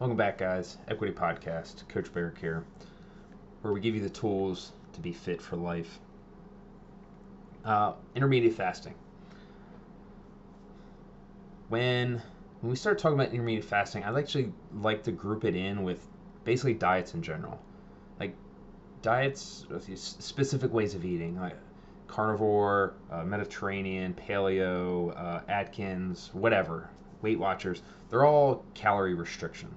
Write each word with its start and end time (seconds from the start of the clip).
Welcome 0.00 0.16
back, 0.16 0.38
guys. 0.38 0.76
Equity 0.88 1.12
Podcast, 1.12 1.86
Coach 1.86 2.12
Barrick 2.12 2.36
here, 2.38 2.64
where 3.62 3.72
we 3.72 3.78
give 3.78 3.94
you 3.94 4.00
the 4.00 4.10
tools 4.10 4.72
to 4.92 5.00
be 5.00 5.12
fit 5.12 5.40
for 5.40 5.54
life. 5.54 6.00
Uh, 7.64 7.92
intermediate 8.16 8.54
fasting. 8.54 8.94
When 11.68 12.20
when 12.60 12.70
we 12.70 12.74
start 12.74 12.98
talking 12.98 13.14
about 13.14 13.32
intermediate 13.32 13.64
fasting, 13.64 14.02
I'd 14.02 14.16
actually 14.16 14.52
like 14.74 15.04
to 15.04 15.12
group 15.12 15.44
it 15.44 15.54
in 15.54 15.84
with 15.84 16.04
basically 16.42 16.74
diets 16.74 17.14
in 17.14 17.22
general, 17.22 17.60
like 18.18 18.34
diets, 19.00 19.64
with 19.70 19.96
specific 19.96 20.72
ways 20.72 20.96
of 20.96 21.04
eating, 21.04 21.38
like 21.40 21.56
carnivore, 22.08 22.94
uh, 23.12 23.22
Mediterranean, 23.22 24.12
Paleo, 24.12 25.16
uh, 25.16 25.42
Atkins, 25.48 26.30
whatever, 26.32 26.90
Weight 27.22 27.38
Watchers. 27.38 27.82
They're 28.10 28.24
all 28.24 28.64
calorie 28.74 29.14
restriction 29.14 29.70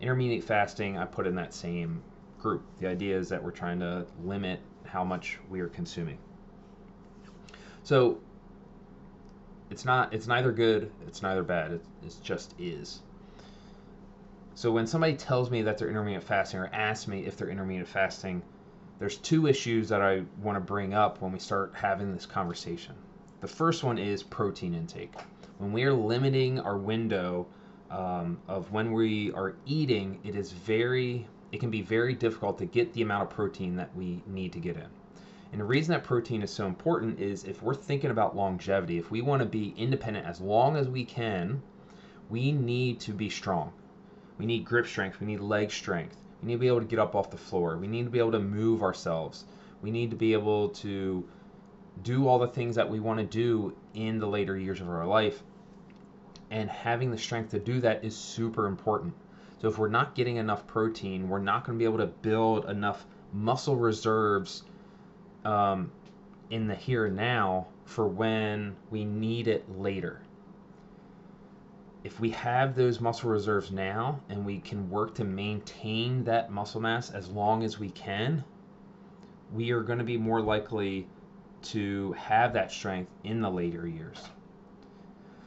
intermediate 0.00 0.44
fasting, 0.44 0.98
I 0.98 1.04
put 1.04 1.26
in 1.26 1.34
that 1.36 1.54
same 1.54 2.02
group. 2.40 2.62
The 2.78 2.86
idea 2.86 3.18
is 3.18 3.28
that 3.30 3.42
we're 3.42 3.50
trying 3.50 3.80
to 3.80 4.06
limit 4.22 4.60
how 4.84 5.04
much 5.04 5.38
we 5.48 5.60
are 5.60 5.68
consuming. 5.68 6.18
So 7.82 8.18
it's 9.70 9.84
not 9.84 10.12
it's 10.12 10.26
neither 10.26 10.52
good, 10.52 10.90
it's 11.06 11.22
neither 11.22 11.42
bad. 11.42 11.72
It, 11.72 11.84
it 12.04 12.14
just 12.22 12.54
is. 12.58 13.00
So 14.54 14.72
when 14.72 14.86
somebody 14.86 15.14
tells 15.14 15.50
me 15.50 15.62
that 15.62 15.76
they're 15.76 15.90
intermittent 15.90 16.24
fasting 16.24 16.60
or 16.60 16.70
asks 16.72 17.06
me 17.08 17.26
if 17.26 17.36
they're 17.36 17.50
intermittent 17.50 17.88
fasting, 17.88 18.42
there's 18.98 19.18
two 19.18 19.46
issues 19.46 19.88
that 19.90 20.00
I 20.00 20.22
want 20.42 20.56
to 20.56 20.60
bring 20.60 20.94
up 20.94 21.20
when 21.20 21.32
we 21.32 21.38
start 21.38 21.74
having 21.74 22.12
this 22.12 22.24
conversation. 22.24 22.94
The 23.40 23.48
first 23.48 23.84
one 23.84 23.98
is 23.98 24.22
protein 24.22 24.74
intake. 24.74 25.14
When 25.58 25.72
we 25.72 25.84
are 25.84 25.92
limiting 25.92 26.58
our 26.58 26.78
window 26.78 27.46
um, 27.90 28.38
of 28.48 28.70
when 28.72 28.92
we 28.92 29.32
are 29.32 29.54
eating, 29.66 30.18
it 30.24 30.34
is 30.34 30.52
very, 30.52 31.26
it 31.52 31.60
can 31.60 31.70
be 31.70 31.82
very 31.82 32.14
difficult 32.14 32.58
to 32.58 32.66
get 32.66 32.92
the 32.92 33.02
amount 33.02 33.24
of 33.24 33.30
protein 33.30 33.76
that 33.76 33.94
we 33.94 34.22
need 34.26 34.52
to 34.52 34.58
get 34.58 34.76
in. 34.76 34.86
And 35.52 35.60
the 35.60 35.64
reason 35.64 35.92
that 35.92 36.04
protein 36.04 36.42
is 36.42 36.50
so 36.50 36.66
important 36.66 37.20
is 37.20 37.44
if 37.44 37.62
we're 37.62 37.74
thinking 37.74 38.10
about 38.10 38.36
longevity, 38.36 38.98
if 38.98 39.10
we 39.10 39.22
want 39.22 39.40
to 39.40 39.46
be 39.46 39.72
independent 39.76 40.26
as 40.26 40.40
long 40.40 40.76
as 40.76 40.88
we 40.88 41.04
can, 41.04 41.62
we 42.28 42.52
need 42.52 43.00
to 43.00 43.12
be 43.12 43.30
strong. 43.30 43.72
We 44.38 44.46
need 44.46 44.64
grip 44.64 44.86
strength, 44.86 45.20
we 45.20 45.26
need 45.26 45.40
leg 45.40 45.70
strength, 45.70 46.16
we 46.42 46.48
need 46.48 46.54
to 46.54 46.58
be 46.58 46.66
able 46.66 46.80
to 46.80 46.86
get 46.86 46.98
up 46.98 47.14
off 47.14 47.30
the 47.30 47.38
floor, 47.38 47.78
we 47.78 47.86
need 47.86 48.04
to 48.04 48.10
be 48.10 48.18
able 48.18 48.32
to 48.32 48.40
move 48.40 48.82
ourselves, 48.82 49.44
we 49.80 49.90
need 49.90 50.10
to 50.10 50.16
be 50.16 50.32
able 50.34 50.68
to 50.70 51.26
do 52.02 52.28
all 52.28 52.38
the 52.38 52.48
things 52.48 52.74
that 52.74 52.90
we 52.90 53.00
want 53.00 53.18
to 53.18 53.24
do 53.24 53.74
in 53.94 54.18
the 54.18 54.26
later 54.26 54.58
years 54.58 54.80
of 54.80 54.88
our 54.88 55.06
life 55.06 55.42
and 56.50 56.70
having 56.70 57.10
the 57.10 57.18
strength 57.18 57.50
to 57.50 57.58
do 57.58 57.80
that 57.80 58.04
is 58.04 58.16
super 58.16 58.66
important. 58.66 59.14
So 59.60 59.68
if 59.68 59.78
we're 59.78 59.88
not 59.88 60.14
getting 60.14 60.36
enough 60.36 60.66
protein, 60.66 61.28
we're 61.28 61.38
not 61.38 61.64
going 61.64 61.78
to 61.78 61.82
be 61.82 61.86
able 61.86 61.98
to 61.98 62.06
build 62.06 62.68
enough 62.68 63.06
muscle 63.32 63.76
reserves 63.76 64.62
um, 65.44 65.90
in 66.50 66.66
the 66.68 66.74
here 66.74 67.06
and 67.06 67.16
now 67.16 67.66
for 67.84 68.06
when 68.06 68.76
we 68.90 69.04
need 69.04 69.48
it 69.48 69.64
later. 69.78 70.20
If 72.04 72.20
we 72.20 72.30
have 72.30 72.76
those 72.76 73.00
muscle 73.00 73.30
reserves 73.30 73.72
now 73.72 74.20
and 74.28 74.44
we 74.46 74.58
can 74.60 74.88
work 74.90 75.14
to 75.16 75.24
maintain 75.24 76.22
that 76.24 76.50
muscle 76.50 76.80
mass 76.80 77.10
as 77.10 77.28
long 77.28 77.64
as 77.64 77.80
we 77.80 77.90
can, 77.90 78.44
we 79.52 79.72
are 79.72 79.82
going 79.82 79.98
to 79.98 80.04
be 80.04 80.16
more 80.16 80.40
likely 80.40 81.08
to 81.62 82.12
have 82.12 82.52
that 82.52 82.70
strength 82.70 83.10
in 83.24 83.40
the 83.40 83.50
later 83.50 83.88
years. 83.88 84.18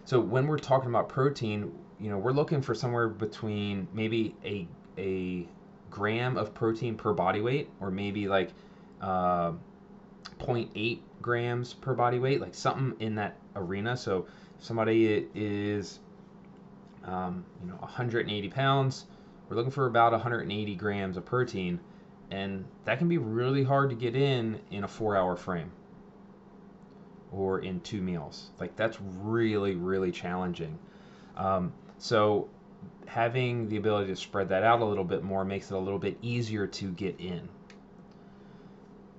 So 0.10 0.20
when 0.20 0.48
we're 0.48 0.58
talking 0.58 0.90
about 0.90 1.08
protein, 1.08 1.72
you 2.00 2.10
know, 2.10 2.18
we're 2.18 2.32
looking 2.32 2.64
for 2.64 2.74
somewhere 2.74 3.10
between 3.10 3.88
maybe 3.94 4.36
a 4.44 4.68
a 4.98 5.48
gram 5.92 6.36
of 6.36 6.52
protein 6.56 6.96
per 6.96 7.14
body 7.14 7.42
weight, 7.42 7.70
or 7.80 7.92
maybe 7.92 8.28
like 8.28 8.50
uh, 9.02 9.52
0.8 10.40 11.02
grams 11.22 11.76
per 11.76 11.94
body 11.94 12.18
weight, 12.18 12.42
like 12.42 12.56
something 12.56 13.00
in 13.00 13.14
that 13.16 13.38
arena. 13.56 13.96
So 13.96 14.26
somebody 14.58 15.28
is, 15.36 16.00
um, 17.04 17.46
you 17.62 17.68
know, 17.68 17.76
180 17.76 18.50
pounds, 18.50 19.06
we're 19.48 19.58
looking 19.58 19.72
for 19.72 19.86
about 19.86 20.12
180 20.12 20.74
grams 20.74 21.18
of 21.18 21.26
protein, 21.26 21.80
and 22.32 22.66
that 22.86 22.98
can 22.98 23.10
be 23.10 23.20
really 23.20 23.64
hard 23.64 23.92
to 23.92 23.96
get 23.96 24.16
in 24.16 24.60
in 24.72 24.84
a 24.84 24.88
four-hour 24.88 25.36
frame 25.36 25.72
or 27.32 27.60
in 27.60 27.80
two 27.82 28.02
meals. 28.02 28.50
Like 28.60 28.76
that's 28.76 28.98
really, 29.02 29.76
really 29.76 30.12
challenging. 30.12 30.78
Um, 31.38 31.74
so 31.98 32.50
having 33.06 33.70
the 33.70 33.78
ability 33.78 34.08
to 34.08 34.16
spread 34.16 34.50
that 34.50 34.64
out 34.64 34.82
a 34.82 34.86
little 34.86 35.04
bit 35.04 35.24
more 35.24 35.46
makes 35.46 35.72
it 35.72 35.76
a 35.76 35.80
little 35.80 36.00
bit 36.00 36.18
easier 36.22 36.68
to 36.68 36.92
get 36.92 37.20
in. 37.20 37.48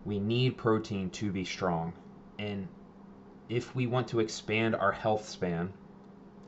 We 0.05 0.19
need 0.19 0.57
protein 0.57 1.11
to 1.11 1.31
be 1.31 1.45
strong. 1.45 1.93
And 2.39 2.69
if 3.49 3.75
we 3.75 3.87
want 3.87 4.09
to 4.09 4.21
expand 4.21 4.75
our 4.75 4.93
health 4.93 5.29
span, 5.29 5.73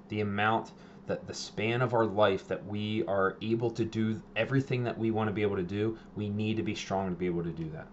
the 0.08 0.20
amount 0.20 0.72
that 1.06 1.26
the 1.26 1.34
span 1.34 1.82
of 1.82 1.94
our 1.94 2.06
life 2.06 2.46
that 2.48 2.64
we 2.66 3.04
are 3.06 3.36
able 3.42 3.70
to 3.72 3.84
do 3.84 4.22
everything 4.36 4.84
that 4.84 4.96
we 4.96 5.10
want 5.10 5.28
to 5.28 5.32
be 5.32 5.42
able 5.42 5.56
to 5.56 5.62
do, 5.62 5.98
we 6.16 6.28
need 6.28 6.56
to 6.56 6.62
be 6.62 6.74
strong 6.74 7.10
to 7.10 7.16
be 7.16 7.26
able 7.26 7.42
to 7.42 7.50
do 7.50 7.68
that 7.70 7.88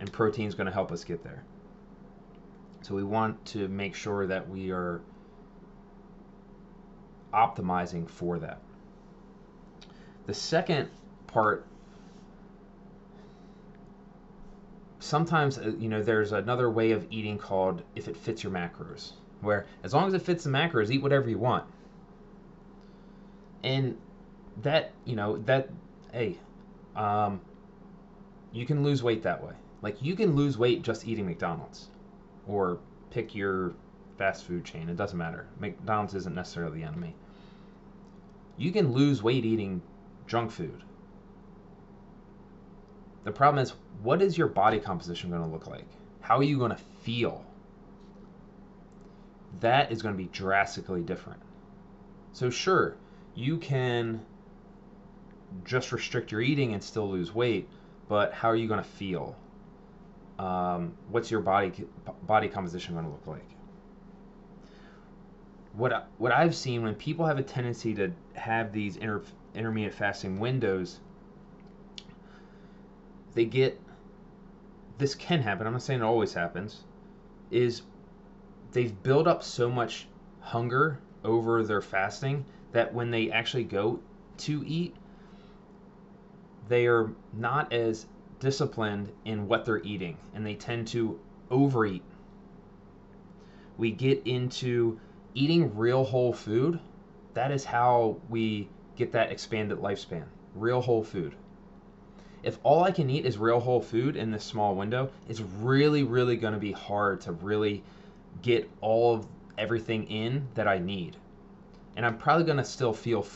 and 0.00 0.12
protein 0.12 0.48
is 0.48 0.54
going 0.54 0.66
to 0.66 0.72
help 0.72 0.92
us 0.92 1.04
get 1.04 1.22
there. 1.22 1.42
So 2.82 2.94
we 2.94 3.02
want 3.04 3.44
to 3.46 3.68
make 3.68 3.94
sure 3.94 4.26
that 4.26 4.48
we 4.48 4.70
are 4.70 5.00
optimizing 7.32 8.08
for 8.08 8.38
that. 8.38 8.60
The 10.26 10.34
second 10.34 10.88
part 11.26 11.66
sometimes 15.00 15.58
uh, 15.58 15.72
you 15.78 15.88
know 15.88 16.02
there's 16.02 16.32
another 16.32 16.68
way 16.68 16.90
of 16.90 17.06
eating 17.10 17.38
called 17.38 17.82
if 17.94 18.08
it 18.08 18.16
fits 18.16 18.42
your 18.42 18.52
macros 18.52 19.12
where 19.40 19.66
as 19.84 19.94
long 19.94 20.08
as 20.08 20.14
it 20.14 20.22
fits 20.22 20.44
the 20.44 20.50
macros 20.50 20.90
eat 20.90 21.00
whatever 21.00 21.30
you 21.30 21.38
want 21.38 21.64
and 23.62 23.96
that 24.62 24.92
you 25.04 25.14
know 25.14 25.38
that 25.38 25.68
hey 26.12 26.36
um, 26.96 27.40
you 28.52 28.66
can 28.66 28.82
lose 28.82 29.02
weight 29.02 29.22
that 29.22 29.42
way 29.42 29.52
like 29.82 30.02
you 30.02 30.16
can 30.16 30.34
lose 30.34 30.58
weight 30.58 30.82
just 30.82 31.06
eating 31.06 31.26
McDonald's 31.26 31.88
or 32.46 32.78
pick 33.10 33.34
your 33.34 33.74
fast 34.16 34.44
food 34.44 34.64
chain. 34.64 34.88
It 34.88 34.96
doesn't 34.96 35.16
matter. 35.16 35.46
McDonald's 35.58 36.14
isn't 36.14 36.34
necessarily 36.34 36.80
the 36.80 36.86
enemy. 36.86 37.14
You 38.56 38.72
can 38.72 38.92
lose 38.92 39.22
weight 39.22 39.44
eating 39.44 39.80
junk 40.26 40.50
food. 40.50 40.82
The 43.24 43.32
problem 43.32 43.62
is, 43.62 43.74
what 44.02 44.22
is 44.22 44.36
your 44.36 44.48
body 44.48 44.80
composition 44.80 45.30
going 45.30 45.42
to 45.42 45.48
look 45.48 45.66
like? 45.66 45.86
How 46.20 46.38
are 46.38 46.42
you 46.42 46.58
going 46.58 46.70
to 46.70 46.82
feel? 47.02 47.44
That 49.60 49.92
is 49.92 50.02
going 50.02 50.14
to 50.14 50.18
be 50.18 50.28
drastically 50.28 51.02
different. 51.02 51.40
So, 52.32 52.50
sure, 52.50 52.96
you 53.34 53.58
can 53.58 54.20
just 55.64 55.92
restrict 55.92 56.32
your 56.32 56.40
eating 56.40 56.74
and 56.74 56.82
still 56.82 57.08
lose 57.08 57.34
weight, 57.34 57.68
but 58.08 58.32
how 58.32 58.48
are 58.48 58.56
you 58.56 58.68
going 58.68 58.82
to 58.82 58.88
feel? 58.88 59.36
Um, 60.38 60.94
what's 61.10 61.30
your 61.30 61.40
body 61.40 61.72
body 62.22 62.48
composition 62.48 62.94
going 62.94 63.04
to 63.04 63.10
look 63.10 63.26
like? 63.26 63.48
What 65.72 66.08
what 66.18 66.32
I've 66.32 66.54
seen 66.54 66.82
when 66.82 66.94
people 66.94 67.26
have 67.26 67.38
a 67.38 67.42
tendency 67.42 67.94
to 67.94 68.12
have 68.34 68.72
these 68.72 68.96
inter, 68.96 69.22
intermediate 69.54 69.94
fasting 69.94 70.38
windows, 70.38 71.00
they 73.34 73.44
get 73.44 73.80
this 74.98 75.14
can 75.14 75.40
happen. 75.40 75.66
I'm 75.66 75.72
not 75.72 75.82
saying 75.82 76.00
it 76.00 76.04
always 76.04 76.34
happens. 76.34 76.84
Is 77.50 77.82
they've 78.72 79.02
built 79.02 79.26
up 79.26 79.42
so 79.42 79.70
much 79.70 80.06
hunger 80.40 80.98
over 81.24 81.62
their 81.62 81.80
fasting 81.80 82.44
that 82.72 82.92
when 82.92 83.10
they 83.10 83.30
actually 83.30 83.64
go 83.64 84.00
to 84.38 84.64
eat, 84.66 84.94
they 86.68 86.86
are 86.86 87.10
not 87.32 87.72
as 87.72 88.06
disciplined 88.40 89.10
in 89.24 89.48
what 89.48 89.64
they're 89.64 89.82
eating 89.82 90.16
and 90.34 90.44
they 90.44 90.54
tend 90.54 90.86
to 90.88 91.18
overeat. 91.50 92.02
We 93.76 93.92
get 93.92 94.26
into 94.26 94.98
eating 95.34 95.76
real 95.76 96.04
whole 96.04 96.32
food. 96.32 96.80
That 97.34 97.50
is 97.50 97.64
how 97.64 98.16
we 98.28 98.68
get 98.96 99.12
that 99.12 99.30
expanded 99.30 99.78
lifespan. 99.78 100.24
Real 100.54 100.80
whole 100.80 101.04
food. 101.04 101.34
If 102.42 102.58
all 102.62 102.84
I 102.84 102.90
can 102.90 103.10
eat 103.10 103.26
is 103.26 103.38
real 103.38 103.60
whole 103.60 103.80
food 103.80 104.16
in 104.16 104.30
this 104.30 104.44
small 104.44 104.74
window, 104.74 105.10
it's 105.28 105.40
really, 105.40 106.02
really 106.02 106.36
going 106.36 106.54
to 106.54 106.58
be 106.58 106.72
hard 106.72 107.20
to 107.22 107.32
really 107.32 107.82
get 108.42 108.68
all 108.80 109.14
of 109.14 109.26
everything 109.56 110.04
in 110.04 110.46
that 110.54 110.68
I 110.68 110.78
need. 110.78 111.16
And 111.96 112.06
I'm 112.06 112.16
probably 112.16 112.44
going 112.44 112.58
to 112.58 112.64
still 112.64 112.92
feel, 112.92 113.26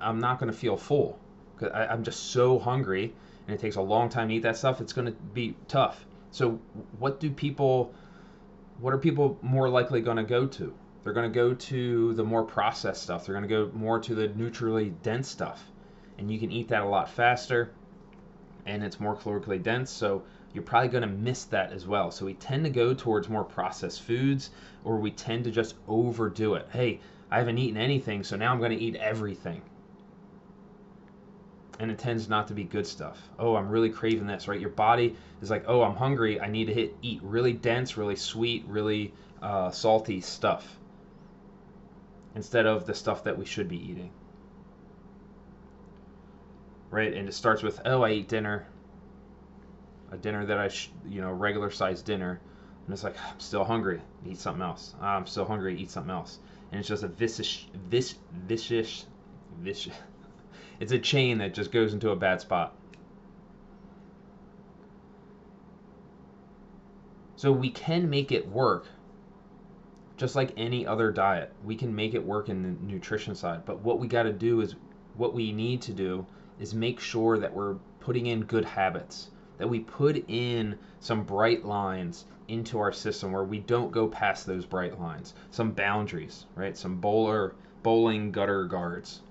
I'm 0.00 0.18
not 0.18 0.40
going 0.40 0.50
to 0.50 0.58
feel 0.58 0.76
full 0.76 1.18
because 1.56 1.72
I'm 1.72 2.02
just 2.02 2.30
so 2.30 2.58
hungry 2.58 3.14
and 3.48 3.56
it 3.56 3.60
takes 3.60 3.76
a 3.76 3.82
long 3.82 4.10
time 4.10 4.28
to 4.28 4.34
eat 4.34 4.42
that 4.42 4.56
stuff, 4.56 4.80
it's 4.80 4.92
going 4.92 5.06
to 5.06 5.12
be 5.12 5.56
tough. 5.66 6.04
So, 6.30 6.60
what 6.98 7.18
do 7.18 7.30
people, 7.30 7.94
what 8.78 8.92
are 8.92 8.98
people 8.98 9.38
more 9.40 9.70
likely 9.70 10.02
going 10.02 10.18
to 10.18 10.22
go 10.22 10.46
to? 10.46 10.74
They're 11.02 11.14
going 11.14 11.32
to 11.32 11.34
go 11.34 11.54
to 11.54 12.12
the 12.12 12.24
more 12.24 12.44
processed 12.44 13.02
stuff. 13.02 13.24
They're 13.24 13.34
going 13.34 13.48
to 13.48 13.48
go 13.48 13.70
more 13.72 13.98
to 14.00 14.14
the 14.14 14.28
nutritionally 14.28 14.92
dense 15.02 15.28
stuff. 15.28 15.64
And 16.18 16.30
you 16.30 16.38
can 16.38 16.52
eat 16.52 16.68
that 16.68 16.82
a 16.82 16.86
lot 16.88 17.08
faster 17.08 17.72
and 18.66 18.84
it's 18.84 19.00
more 19.00 19.16
calorically 19.16 19.62
dense. 19.62 19.90
So 19.90 20.24
you're 20.52 20.62
probably 20.62 20.88
going 20.88 21.08
to 21.08 21.08
miss 21.08 21.44
that 21.46 21.72
as 21.72 21.86
well. 21.86 22.10
So 22.10 22.26
we 22.26 22.34
tend 22.34 22.64
to 22.64 22.70
go 22.70 22.92
towards 22.92 23.28
more 23.28 23.44
processed 23.44 24.02
foods 24.02 24.50
or 24.84 24.98
we 24.98 25.10
tend 25.10 25.44
to 25.44 25.50
just 25.50 25.74
overdo 25.88 26.54
it. 26.54 26.68
Hey, 26.70 27.00
I 27.30 27.38
haven't 27.38 27.58
eaten 27.58 27.80
anything, 27.80 28.22
so 28.22 28.36
now 28.36 28.52
I'm 28.52 28.58
going 28.58 28.76
to 28.76 28.84
eat 28.84 28.96
everything. 28.96 29.62
And 31.80 31.92
it 31.92 31.98
tends 31.98 32.28
not 32.28 32.48
to 32.48 32.54
be 32.54 32.64
good 32.64 32.86
stuff. 32.86 33.20
Oh, 33.38 33.54
I'm 33.54 33.68
really 33.68 33.90
craving 33.90 34.26
this, 34.26 34.48
right? 34.48 34.60
Your 34.60 34.70
body 34.70 35.16
is 35.40 35.48
like, 35.48 35.64
oh, 35.68 35.82
I'm 35.82 35.94
hungry. 35.94 36.40
I 36.40 36.48
need 36.48 36.64
to 36.66 36.74
hit 36.74 36.96
eat 37.02 37.20
really 37.22 37.52
dense, 37.52 37.96
really 37.96 38.16
sweet, 38.16 38.64
really 38.66 39.14
uh, 39.40 39.70
salty 39.70 40.20
stuff 40.20 40.76
instead 42.34 42.66
of 42.66 42.84
the 42.84 42.94
stuff 42.94 43.24
that 43.24 43.38
we 43.38 43.44
should 43.44 43.68
be 43.68 43.76
eating. 43.76 44.10
Right? 46.90 47.14
And 47.14 47.28
it 47.28 47.32
starts 47.32 47.62
with, 47.62 47.80
oh, 47.84 48.02
I 48.02 48.10
eat 48.10 48.28
dinner, 48.28 48.66
a 50.10 50.16
dinner 50.16 50.46
that 50.46 50.58
I, 50.58 50.68
sh- 50.68 50.90
you 51.06 51.20
know, 51.20 51.30
regular 51.30 51.70
sized 51.70 52.04
dinner. 52.04 52.40
And 52.86 52.92
it's 52.92 53.04
like, 53.04 53.16
I'm 53.30 53.38
still 53.38 53.64
hungry, 53.64 54.00
eat 54.26 54.38
something 54.38 54.62
else. 54.62 54.94
I'm 55.00 55.26
still 55.26 55.44
hungry, 55.44 55.78
eat 55.78 55.90
something 55.90 56.10
else. 56.10 56.38
And 56.72 56.80
it's 56.80 56.88
just 56.88 57.02
a 57.02 57.08
vicious, 57.08 57.66
vis, 57.88 58.16
vicious, 58.32 59.06
vicious. 59.60 59.94
It's 60.80 60.92
a 60.92 60.98
chain 60.98 61.38
that 61.38 61.54
just 61.54 61.72
goes 61.72 61.92
into 61.92 62.10
a 62.10 62.16
bad 62.16 62.40
spot. 62.40 62.74
So 67.36 67.52
we 67.52 67.70
can 67.70 68.10
make 68.10 68.32
it 68.32 68.48
work 68.48 68.86
just 70.16 70.34
like 70.34 70.52
any 70.56 70.84
other 70.86 71.12
diet. 71.12 71.52
We 71.64 71.76
can 71.76 71.94
make 71.94 72.14
it 72.14 72.24
work 72.24 72.48
in 72.48 72.62
the 72.62 72.92
nutrition 72.92 73.34
side. 73.34 73.64
But 73.64 73.80
what 73.80 74.00
we 74.00 74.08
got 74.08 74.24
to 74.24 74.32
do 74.32 74.60
is 74.60 74.74
what 75.16 75.34
we 75.34 75.52
need 75.52 75.80
to 75.82 75.92
do 75.92 76.26
is 76.58 76.74
make 76.74 76.98
sure 76.98 77.38
that 77.38 77.54
we're 77.54 77.76
putting 78.00 78.26
in 78.26 78.42
good 78.42 78.64
habits, 78.64 79.30
that 79.58 79.68
we 79.68 79.80
put 79.80 80.24
in 80.28 80.76
some 80.98 81.22
bright 81.22 81.64
lines 81.64 82.24
into 82.48 82.78
our 82.78 82.92
system 82.92 83.30
where 83.30 83.44
we 83.44 83.60
don't 83.60 83.92
go 83.92 84.08
past 84.08 84.46
those 84.46 84.66
bright 84.66 84.98
lines, 84.98 85.34
some 85.50 85.70
boundaries, 85.70 86.46
right? 86.56 86.76
Some 86.76 86.96
bowler 86.96 87.54
bowling 87.82 88.32
gutter 88.32 88.64
guards. 88.64 89.22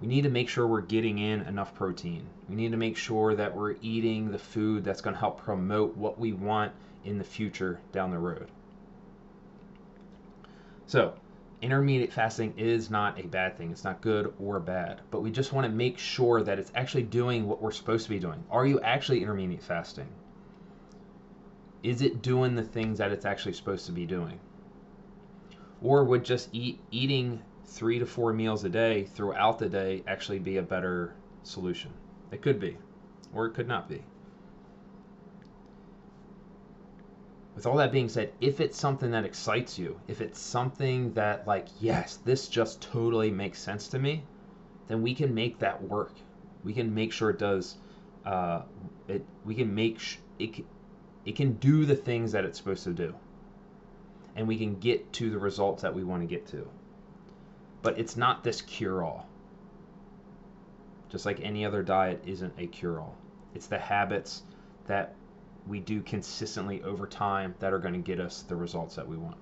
We 0.00 0.06
need 0.06 0.22
to 0.22 0.30
make 0.30 0.48
sure 0.48 0.66
we're 0.66 0.80
getting 0.80 1.18
in 1.18 1.42
enough 1.42 1.74
protein. 1.74 2.26
We 2.48 2.54
need 2.54 2.70
to 2.70 2.78
make 2.78 2.96
sure 2.96 3.34
that 3.34 3.54
we're 3.54 3.76
eating 3.82 4.30
the 4.30 4.38
food 4.38 4.82
that's 4.82 5.02
going 5.02 5.14
to 5.14 5.20
help 5.20 5.42
promote 5.42 5.96
what 5.96 6.18
we 6.18 6.32
want 6.32 6.72
in 7.04 7.18
the 7.18 7.24
future 7.24 7.80
down 7.92 8.10
the 8.10 8.18
road. 8.18 8.48
So, 10.86 11.14
intermediate 11.60 12.12
fasting 12.12 12.54
is 12.56 12.90
not 12.90 13.20
a 13.20 13.26
bad 13.26 13.58
thing. 13.58 13.70
It's 13.70 13.84
not 13.84 14.00
good 14.00 14.32
or 14.40 14.58
bad, 14.58 15.02
but 15.10 15.20
we 15.20 15.30
just 15.30 15.52
want 15.52 15.66
to 15.66 15.72
make 15.72 15.98
sure 15.98 16.42
that 16.42 16.58
it's 16.58 16.72
actually 16.74 17.02
doing 17.02 17.46
what 17.46 17.60
we're 17.60 17.70
supposed 17.70 18.04
to 18.04 18.10
be 18.10 18.18
doing. 18.18 18.42
Are 18.50 18.66
you 18.66 18.80
actually 18.80 19.22
intermediate 19.22 19.62
fasting? 19.62 20.08
Is 21.82 22.00
it 22.00 22.22
doing 22.22 22.54
the 22.54 22.62
things 22.62 22.98
that 22.98 23.12
it's 23.12 23.26
actually 23.26 23.52
supposed 23.52 23.86
to 23.86 23.92
be 23.92 24.06
doing? 24.06 24.40
Or 25.82 26.04
would 26.04 26.24
just 26.24 26.48
eat 26.52 26.80
eating 26.90 27.42
3 27.66 27.98
to 27.98 28.06
4 28.06 28.32
meals 28.32 28.64
a 28.64 28.68
day 28.68 29.04
throughout 29.04 29.58
the 29.58 29.68
day 29.68 30.02
actually 30.06 30.38
be 30.38 30.56
a 30.58 30.62
better 30.62 31.14
solution? 31.42 31.92
It 32.30 32.42
could 32.42 32.60
be, 32.60 32.76
or 33.34 33.46
it 33.46 33.54
could 33.54 33.68
not 33.68 33.88
be. 33.88 34.04
with 37.60 37.66
all 37.66 37.76
that 37.76 37.92
being 37.92 38.08
said, 38.08 38.32
if 38.40 38.58
it's 38.58 38.78
something 38.78 39.10
that 39.10 39.26
excites 39.26 39.78
you, 39.78 40.00
if 40.08 40.22
it's 40.22 40.40
something 40.40 41.12
that 41.12 41.46
like, 41.46 41.66
yes, 41.78 42.16
this 42.24 42.48
just 42.48 42.80
totally 42.80 43.30
makes 43.30 43.60
sense 43.60 43.88
to 43.88 43.98
me, 43.98 44.24
then 44.88 45.02
we 45.02 45.14
can 45.14 45.34
make 45.34 45.58
that 45.58 45.82
work. 45.82 46.14
We 46.64 46.72
can 46.72 46.94
make 46.94 47.12
sure 47.12 47.28
it 47.28 47.38
does. 47.38 47.76
Uh, 48.24 48.62
it 49.08 49.26
we 49.44 49.54
can 49.54 49.74
make 49.74 49.98
sh- 49.98 50.16
it. 50.38 50.64
It 51.26 51.36
can 51.36 51.52
do 51.54 51.84
the 51.84 51.96
things 51.96 52.32
that 52.32 52.46
it's 52.46 52.56
supposed 52.56 52.84
to 52.84 52.94
do, 52.94 53.14
and 54.36 54.48
we 54.48 54.56
can 54.56 54.78
get 54.78 55.12
to 55.14 55.28
the 55.28 55.38
results 55.38 55.82
that 55.82 55.94
we 55.94 56.02
want 56.02 56.22
to 56.22 56.26
get 56.26 56.46
to. 56.48 56.66
But 57.82 57.98
it's 57.98 58.16
not 58.16 58.44
this 58.44 58.60
cure-all. 58.62 59.26
Just 61.08 61.26
like 61.26 61.40
any 61.40 61.64
other 61.64 61.82
diet 61.82 62.22
isn't 62.26 62.52
a 62.58 62.66
cure-all. 62.66 63.16
It's 63.54 63.66
the 63.66 63.78
habits 63.78 64.42
that 64.86 65.14
we 65.66 65.80
do 65.80 66.02
consistently 66.02 66.82
over 66.82 67.06
time 67.06 67.54
that 67.58 67.72
are 67.72 67.78
going 67.78 67.94
to 67.94 68.00
get 68.00 68.20
us 68.20 68.42
the 68.42 68.56
results 68.56 68.96
that 68.96 69.06
we 69.06 69.16
want. 69.16 69.36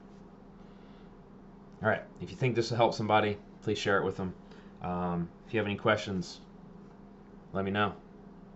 All 1.83 1.89
right, 1.89 2.03
if 2.21 2.31
you 2.31 2.37
think 2.37 2.55
this 2.55 2.71
will 2.71 2.77
help 2.77 2.95
somebody, 2.95 3.39
please 3.63 3.79
share 3.79 3.99
it 3.99 4.05
with 4.05 4.17
them. 4.17 4.35
Um, 4.83 5.29
if 5.47 5.55
you 5.55 5.59
have 5.59 5.67
any 5.67 5.77
questions, 5.77 6.41
let 7.53 7.65
me 7.65 7.71
know. 7.71 7.95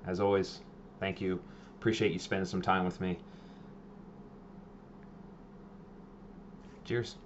As 0.06 0.20
always, 0.20 0.60
thank 0.98 1.20
you. 1.20 1.40
Appreciate 1.78 2.12
you 2.12 2.18
spending 2.18 2.46
some 2.46 2.62
time 2.62 2.84
with 2.84 3.00
me. 3.00 3.18
Cheers. 6.84 7.16